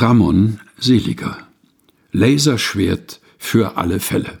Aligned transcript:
Ramon 0.00 0.60
Seliger. 0.78 1.46
Laserschwert 2.10 3.20
für 3.36 3.76
alle 3.76 4.00
Fälle. 4.00 4.40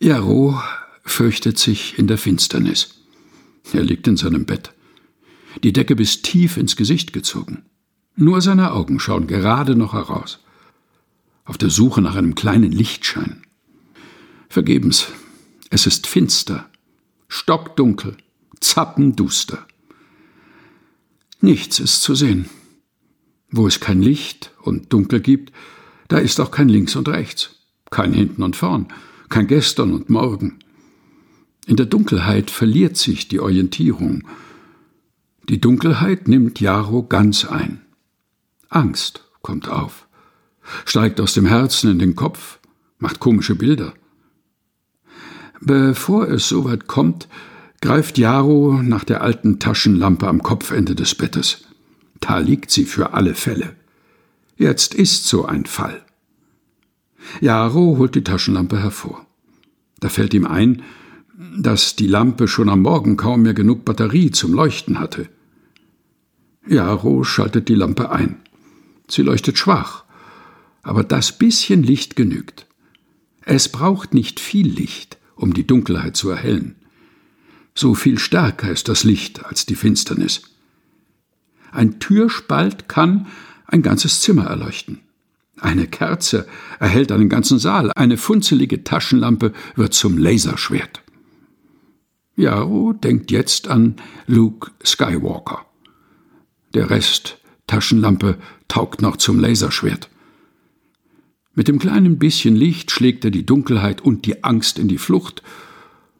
Jaro 0.00 0.60
fürchtet 1.04 1.58
sich 1.58 1.96
in 1.96 2.08
der 2.08 2.18
Finsternis. 2.18 3.04
Er 3.72 3.84
liegt 3.84 4.08
in 4.08 4.16
seinem 4.16 4.46
Bett. 4.46 4.72
Die 5.62 5.72
Decke 5.72 5.94
bis 5.94 6.22
tief 6.22 6.56
ins 6.56 6.74
Gesicht 6.74 7.12
gezogen. 7.12 7.62
Nur 8.16 8.40
seine 8.40 8.72
Augen 8.72 8.98
schauen 8.98 9.28
gerade 9.28 9.76
noch 9.76 9.92
heraus. 9.92 10.40
Auf 11.44 11.56
der 11.56 11.70
Suche 11.70 12.02
nach 12.02 12.16
einem 12.16 12.34
kleinen 12.34 12.72
Lichtschein. 12.72 13.42
Vergebens. 14.48 15.06
Es 15.70 15.86
ist 15.86 16.08
finster, 16.08 16.68
stockdunkel, 17.28 18.16
zappenduster. 18.58 19.66
Nichts 21.40 21.78
ist 21.78 22.02
zu 22.02 22.16
sehen. 22.16 22.48
Wo 23.50 23.66
es 23.66 23.80
kein 23.80 24.02
Licht 24.02 24.52
und 24.62 24.92
Dunkel 24.92 25.20
gibt, 25.20 25.52
da 26.08 26.18
ist 26.18 26.40
auch 26.40 26.50
kein 26.50 26.68
Links 26.68 26.96
und 26.96 27.08
Rechts, 27.08 27.56
kein 27.90 28.12
Hinten 28.12 28.42
und 28.42 28.56
Vorn, 28.56 28.88
kein 29.28 29.46
Gestern 29.46 29.92
und 29.92 30.10
Morgen. 30.10 30.58
In 31.66 31.76
der 31.76 31.86
Dunkelheit 31.86 32.50
verliert 32.50 32.96
sich 32.96 33.28
die 33.28 33.40
Orientierung. 33.40 34.26
Die 35.48 35.60
Dunkelheit 35.60 36.28
nimmt 36.28 36.60
Jaro 36.60 37.02
ganz 37.02 37.44
ein. 37.44 37.82
Angst 38.68 39.24
kommt 39.42 39.68
auf, 39.68 40.06
steigt 40.84 41.20
aus 41.20 41.34
dem 41.34 41.46
Herzen 41.46 41.90
in 41.90 41.98
den 41.98 42.16
Kopf, 42.16 42.58
macht 42.98 43.20
komische 43.20 43.54
Bilder. 43.54 43.94
Bevor 45.60 46.28
es 46.28 46.48
soweit 46.48 46.86
kommt, 46.86 47.28
greift 47.80 48.18
Jaro 48.18 48.80
nach 48.82 49.04
der 49.04 49.22
alten 49.22 49.58
Taschenlampe 49.58 50.26
am 50.28 50.42
Kopfende 50.42 50.94
des 50.94 51.14
Bettes. 51.14 51.67
Da 52.20 52.38
liegt 52.38 52.70
sie 52.70 52.84
für 52.84 53.12
alle 53.12 53.34
Fälle. 53.34 53.76
Jetzt 54.56 54.94
ist 54.94 55.26
so 55.26 55.44
ein 55.44 55.66
Fall. 55.66 56.04
Jaro 57.40 57.96
holt 57.98 58.14
die 58.14 58.24
Taschenlampe 58.24 58.80
hervor. 58.80 59.26
Da 60.00 60.08
fällt 60.08 60.34
ihm 60.34 60.46
ein, 60.46 60.82
dass 61.56 61.96
die 61.96 62.06
Lampe 62.06 62.48
schon 62.48 62.68
am 62.68 62.82
Morgen 62.82 63.16
kaum 63.16 63.42
mehr 63.42 63.54
genug 63.54 63.84
Batterie 63.84 64.30
zum 64.30 64.52
Leuchten 64.52 64.98
hatte. 64.98 65.28
Jaro 66.66 67.24
schaltet 67.24 67.68
die 67.68 67.74
Lampe 67.74 68.10
ein. 68.10 68.36
Sie 69.08 69.22
leuchtet 69.22 69.58
schwach, 69.58 70.04
aber 70.82 71.04
das 71.04 71.38
bisschen 71.38 71.82
Licht 71.82 72.16
genügt. 72.16 72.66
Es 73.42 73.68
braucht 73.70 74.12
nicht 74.12 74.40
viel 74.40 74.68
Licht, 74.68 75.18
um 75.36 75.54
die 75.54 75.66
Dunkelheit 75.66 76.16
zu 76.16 76.28
erhellen. 76.30 76.74
So 77.74 77.94
viel 77.94 78.18
stärker 78.18 78.70
ist 78.70 78.88
das 78.88 79.04
Licht 79.04 79.44
als 79.44 79.64
die 79.64 79.76
Finsternis. 79.76 80.42
Ein 81.72 82.00
Türspalt 82.00 82.88
kann 82.88 83.26
ein 83.66 83.82
ganzes 83.82 84.20
Zimmer 84.20 84.44
erleuchten. 84.44 85.00
Eine 85.60 85.86
Kerze 85.86 86.46
erhellt 86.78 87.10
einen 87.12 87.28
ganzen 87.28 87.58
Saal, 87.58 87.90
eine 87.94 88.16
funzelige 88.16 88.84
Taschenlampe 88.84 89.52
wird 89.74 89.92
zum 89.92 90.16
Laserschwert. 90.16 91.02
Jaro 92.36 92.92
denkt 92.92 93.30
jetzt 93.32 93.66
an 93.66 93.96
Luke 94.26 94.70
Skywalker. 94.84 95.66
Der 96.74 96.90
Rest 96.90 97.38
Taschenlampe 97.66 98.38
taugt 98.68 99.02
noch 99.02 99.16
zum 99.16 99.40
Laserschwert. 99.40 100.08
Mit 101.54 101.66
dem 101.66 101.80
kleinen 101.80 102.20
bisschen 102.20 102.54
Licht 102.54 102.92
schlägt 102.92 103.24
er 103.24 103.32
die 103.32 103.44
Dunkelheit 103.44 104.00
und 104.00 104.26
die 104.26 104.44
Angst 104.44 104.78
in 104.78 104.86
die 104.86 104.98
Flucht 104.98 105.42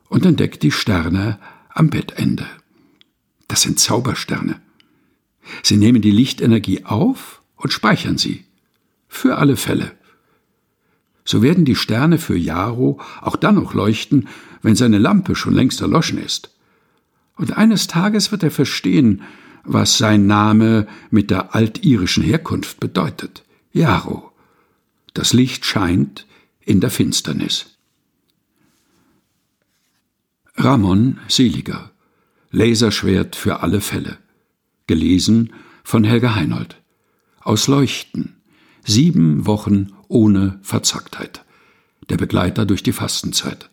und 0.09 0.27
entdeckt 0.27 0.65
die 0.65 0.73
Sterne 0.73 1.39
am 1.71 1.91
Bettende. 1.91 2.47
Das 3.47 3.63
sind 3.63 3.79
Zaubersterne. 3.79 4.61
Sie 5.63 5.77
nehmen 5.77 6.03
die 6.03 6.11
Lichtenergie 6.11 6.85
auf 6.85 7.43
und 7.57 7.73
speichern 7.73 8.19
sie. 8.19 8.45
Für 9.09 9.39
alle 9.39 9.57
Fälle. 9.57 9.93
So 11.25 11.43
werden 11.43 11.65
die 11.65 11.75
Sterne 11.75 12.19
für 12.19 12.37
Jaro 12.37 13.01
auch 13.21 13.37
dann 13.37 13.57
noch 13.57 13.75
leuchten, 13.75 14.29
wenn 14.63 14.77
seine 14.77 14.99
Lampe 14.99 15.35
schon 15.35 15.55
längst 15.55 15.81
erloschen 15.81 16.19
ist. 16.19 16.55
Und 17.37 17.57
eines 17.57 17.87
Tages 17.87 18.33
wird 18.33 18.43
er 18.43 18.51
verstehen, 18.51 19.23
was 19.65 19.99
sein 19.99 20.27
Name 20.27 20.87
mit 21.11 21.31
der 21.31 21.55
altirischen 21.55 22.23
Herkunft 22.23 22.81
bedeutet. 22.81 23.45
Jaro. 23.73 24.33
Das 25.15 25.33
Licht 25.33 25.65
scheint 25.65 26.27
in 26.61 26.81
der 26.81 26.91
Finsternis. 26.91 27.79
Ramon 30.57 31.19
Seliger 31.29 31.91
Laserschwert 32.51 33.37
für 33.37 33.61
alle 33.61 33.81
Fälle 33.81 34.19
Gelesen 34.89 35.53
von 35.85 36.03
Helga 36.03 36.35
Heinold. 36.35 36.81
Aus 37.41 37.69
Leuchten. 37.69 38.37
Sieben 38.85 39.47
Wochen 39.47 39.93
ohne 40.09 40.59
Verzacktheit. 40.63 41.45
Der 42.09 42.17
Begleiter 42.17 42.67
durch 42.67 42.83
die 42.83 42.93
Fastenzeit. 42.93 43.71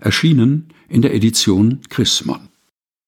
Erschienen 0.00 0.68
in 0.88 1.02
der 1.02 1.14
Edition 1.14 1.80
Chrismon. 1.88 2.48